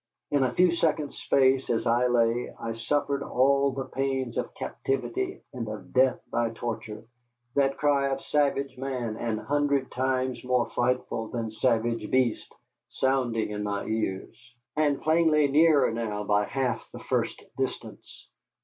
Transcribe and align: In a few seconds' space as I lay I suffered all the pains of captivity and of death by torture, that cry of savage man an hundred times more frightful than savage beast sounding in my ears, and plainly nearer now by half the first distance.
In 0.31 0.41
a 0.41 0.53
few 0.55 0.71
seconds' 0.71 1.19
space 1.19 1.69
as 1.69 1.85
I 1.85 2.07
lay 2.07 2.49
I 2.59 2.73
suffered 2.73 3.21
all 3.21 3.71
the 3.71 3.85
pains 3.85 4.35
of 4.35 4.51
captivity 4.55 5.43
and 5.53 5.67
of 5.69 5.93
death 5.93 6.19
by 6.31 6.49
torture, 6.49 7.05
that 7.53 7.77
cry 7.77 8.09
of 8.09 8.19
savage 8.23 8.79
man 8.79 9.15
an 9.15 9.37
hundred 9.37 9.91
times 9.91 10.43
more 10.43 10.67
frightful 10.71 11.27
than 11.27 11.51
savage 11.51 12.09
beast 12.09 12.51
sounding 12.89 13.51
in 13.51 13.61
my 13.61 13.85
ears, 13.85 14.35
and 14.75 15.03
plainly 15.03 15.47
nearer 15.47 15.91
now 15.91 16.23
by 16.23 16.45
half 16.45 16.89
the 16.91 17.03
first 17.03 17.43
distance. 17.55 18.27